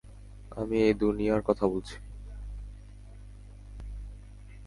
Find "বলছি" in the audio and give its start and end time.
1.67-1.95